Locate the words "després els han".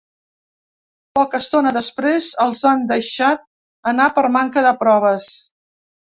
1.75-2.81